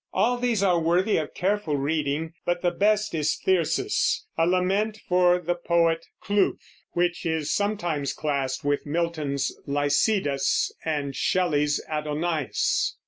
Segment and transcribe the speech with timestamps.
[0.13, 5.37] All these are worthy of careful reading, but the best is "Thyrsis," a lament for
[5.37, 6.53] the poet Clough,
[6.93, 12.93] which is sometimes classed with Milton's Lycidas and Shelley's Adonais.